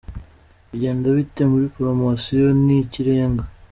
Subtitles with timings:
[0.69, 3.49] Bigenda bite muri Poromosiyo Ni ikirengaa?.